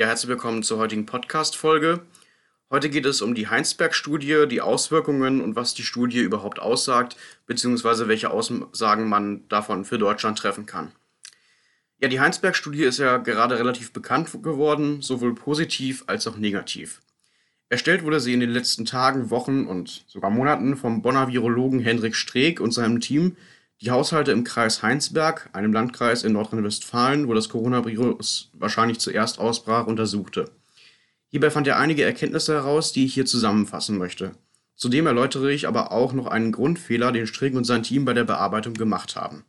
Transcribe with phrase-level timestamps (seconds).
[0.00, 2.02] Ja, herzlich willkommen zur heutigen Podcast-Folge.
[2.70, 8.06] Heute geht es um die Heinsberg-Studie, die Auswirkungen und was die Studie überhaupt aussagt, beziehungsweise
[8.06, 10.92] welche Aussagen man davon für Deutschland treffen kann.
[12.00, 17.00] Ja, die Heinsberg-Studie ist ja gerade relativ bekannt geworden, sowohl positiv als auch negativ.
[17.68, 22.14] Erstellt wurde sie in den letzten Tagen, Wochen und sogar Monaten vom Bonner Virologen Hendrik
[22.14, 23.36] Streeck und seinem Team,
[23.80, 29.86] die Haushalte im Kreis Heinsberg, einem Landkreis in Nordrhein-Westfalen, wo das Coronavirus wahrscheinlich zuerst ausbrach,
[29.86, 30.50] untersuchte.
[31.28, 34.32] Hierbei fand er einige Erkenntnisse heraus, die ich hier zusammenfassen möchte.
[34.74, 38.24] Zudem erläutere ich aber auch noch einen Grundfehler, den Strick und sein Team bei der
[38.24, 39.44] Bearbeitung gemacht haben.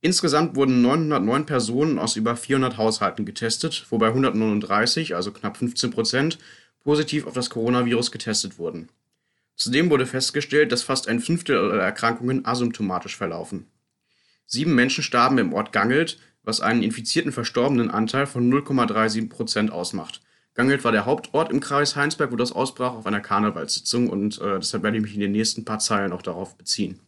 [0.00, 6.38] Insgesamt wurden 909 Personen aus über 400 Haushalten getestet, wobei 139, also knapp 15 Prozent,
[6.84, 8.88] positiv auf das Coronavirus getestet wurden.
[9.58, 13.66] Zudem wurde festgestellt, dass fast ein Fünftel aller Erkrankungen asymptomatisch verlaufen.
[14.46, 20.22] Sieben Menschen starben im Ort Gangelt, was einen infizierten verstorbenen Anteil von 0,37 Prozent ausmacht.
[20.54, 24.58] Gangelt war der Hauptort im Kreis Heinsberg, wo das ausbrach auf einer Karnevalssitzung und äh,
[24.58, 27.00] deshalb werde ich mich in den nächsten paar Zeilen auch darauf beziehen.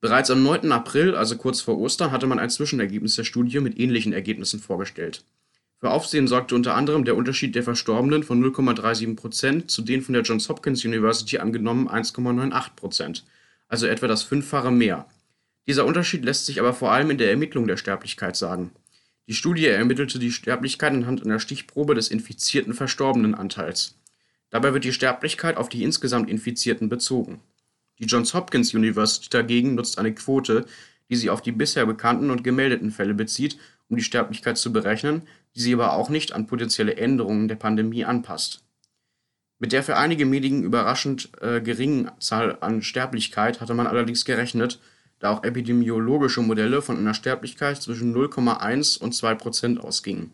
[0.00, 0.72] Bereits am 9.
[0.72, 5.24] April, also kurz vor Ostern, hatte man ein Zwischenergebnis der Studie mit ähnlichen Ergebnissen vorgestellt.
[5.84, 10.22] Für Aufsehen sorgte unter anderem der Unterschied der Verstorbenen von 0,37% zu den von der
[10.22, 13.20] Johns Hopkins University angenommenen 1,98%
[13.68, 15.06] also etwa das Fünffache mehr.
[15.66, 18.70] Dieser Unterschied lässt sich aber vor allem in der Ermittlung der Sterblichkeit sagen.
[19.28, 23.94] Die Studie ermittelte die Sterblichkeit anhand einer Stichprobe des infizierten Verstorbenenanteils.
[24.48, 27.42] Dabei wird die Sterblichkeit auf die insgesamt Infizierten bezogen.
[27.98, 30.64] Die Johns Hopkins University dagegen nutzt eine Quote,
[31.10, 33.58] die sie auf die bisher bekannten und gemeldeten Fälle bezieht,
[33.90, 35.24] um die Sterblichkeit zu berechnen,
[35.54, 38.64] die sie aber auch nicht an potenzielle Änderungen der Pandemie anpasst.
[39.58, 44.80] Mit der für einige Medien überraschend äh, geringen Zahl an Sterblichkeit hatte man allerdings gerechnet,
[45.20, 50.32] da auch epidemiologische Modelle von einer Sterblichkeit zwischen 0,1 und 2 Prozent ausgingen.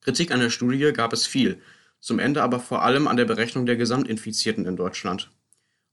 [0.00, 1.60] Kritik an der Studie gab es viel,
[2.00, 5.30] zum Ende aber vor allem an der Berechnung der Gesamtinfizierten in Deutschland.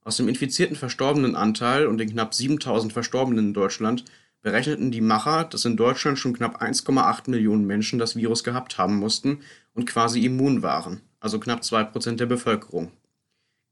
[0.02, 4.04] Aus dem infizierten Verstorbenenanteil und den knapp 7000 Verstorbenen in Deutschland
[4.42, 8.96] berechneten die Macher, dass in Deutschland schon knapp 1,8 Millionen Menschen das Virus gehabt haben
[8.96, 9.40] mussten
[9.74, 12.92] und quasi immun waren, also knapp 2% der Bevölkerung.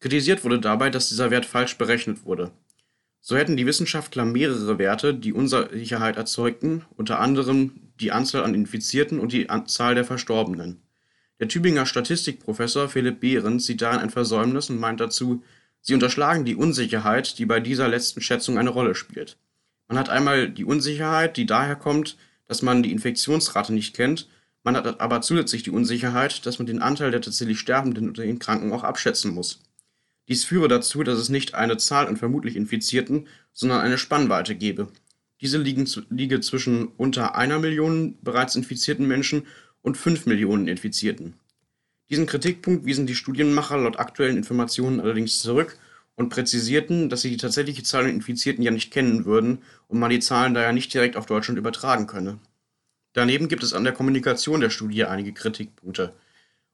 [0.01, 2.51] Kritisiert wurde dabei, dass dieser Wert falsch berechnet wurde.
[3.21, 9.19] So hätten die Wissenschaftler mehrere Werte, die Unsicherheit erzeugten, unter anderem die Anzahl an Infizierten
[9.19, 10.81] und die Anzahl der Verstorbenen.
[11.41, 15.43] Der Tübinger Statistikprofessor Philipp Behrens sieht darin ein Versäumnis und meint dazu,
[15.81, 19.39] sie unterschlagen die Unsicherheit, die bei dieser letzten Schätzung eine Rolle spielt.
[19.89, 22.17] Man hat einmal die Unsicherheit, die daher kommt,
[22.47, 24.29] dass man die Infektionsrate nicht kennt.
[24.63, 28.39] Man hat aber zusätzlich die Unsicherheit, dass man den Anteil der tatsächlich Sterbenden unter den
[28.39, 29.61] Kranken auch abschätzen muss.
[30.29, 34.89] Dies führe dazu, dass es nicht eine Zahl an vermutlich Infizierten, sondern eine Spannweite gebe.
[35.41, 39.47] Diese liegen, liege zwischen unter einer Million bereits infizierten Menschen
[39.83, 41.35] und fünf Millionen Infizierten.
[42.11, 45.79] Diesen Kritikpunkt wiesen die Studienmacher laut aktuellen Informationen allerdings zurück
[46.17, 50.11] und präzisierten, dass sie die tatsächliche Zahl der Infizierten ja nicht kennen würden und man
[50.11, 52.39] die Zahlen daher nicht direkt auf Deutschland übertragen könne.
[53.13, 56.13] Daneben gibt es an der Kommunikation der Studie einige Kritikpunkte.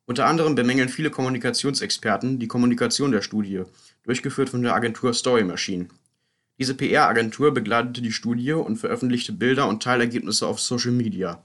[0.07, 3.63] Unter anderem bemängeln viele Kommunikationsexperten die Kommunikation der Studie,
[4.05, 5.89] durchgeführt von der Agentur Story Machine.
[6.59, 11.43] Diese PR-Agentur begleitete die Studie und veröffentlichte Bilder und Teilergebnisse auf Social Media.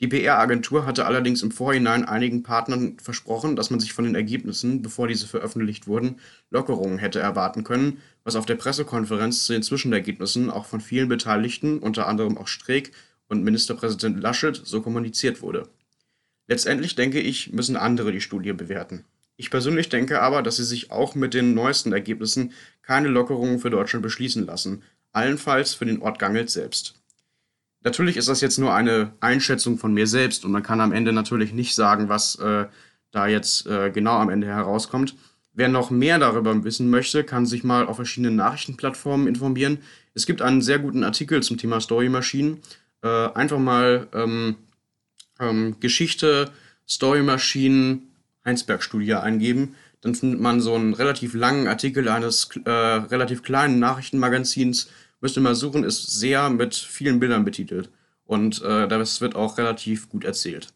[0.00, 4.82] Die PR-Agentur hatte allerdings im Vorhinein einigen Partnern versprochen, dass man sich von den Ergebnissen,
[4.82, 6.20] bevor diese veröffentlicht wurden,
[6.50, 11.78] Lockerungen hätte erwarten können, was auf der Pressekonferenz zu den Zwischenergebnissen auch von vielen Beteiligten,
[11.78, 12.92] unter anderem auch Streeck
[13.28, 15.68] und Ministerpräsident Laschet, so kommuniziert wurde.
[16.46, 19.04] Letztendlich denke ich, müssen andere die Studie bewerten.
[19.38, 22.52] Ich persönlich denke aber, dass sie sich auch mit den neuesten Ergebnissen
[22.82, 24.82] keine Lockerungen für Deutschland beschließen lassen,
[25.12, 26.94] allenfalls für den Ort Gangelt selbst.
[27.86, 31.12] Natürlich ist das jetzt nur eine Einschätzung von mir selbst und man kann am Ende
[31.12, 32.66] natürlich nicht sagen, was äh,
[33.12, 35.14] da jetzt äh, genau am Ende herauskommt.
[35.52, 39.78] Wer noch mehr darüber wissen möchte, kann sich mal auf verschiedenen Nachrichtenplattformen informieren.
[40.14, 42.58] Es gibt einen sehr guten Artikel zum Thema Story Machine.
[43.04, 44.56] Äh, einfach mal ähm,
[45.38, 46.50] ähm, Geschichte
[46.88, 48.00] Story Machine
[48.44, 49.76] Heinsberg-Studie eingeben.
[50.00, 54.88] Dann findet man so einen relativ langen Artikel eines äh, relativ kleinen Nachrichtenmagazins
[55.26, 57.90] müsst ihr mal suchen, ist sehr mit vielen Bildern betitelt.
[58.26, 60.72] Und äh, das wird auch relativ gut erzählt.